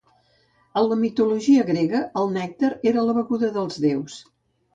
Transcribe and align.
En 0.79 0.87
la 0.91 0.95
mitologia 1.01 1.65
grega, 1.67 2.01
el 2.23 2.33
nèctar 2.39 2.73
era 2.93 3.05
la 3.11 3.17
beguda 3.19 3.53
dels 3.61 3.79
déus. 3.87 4.19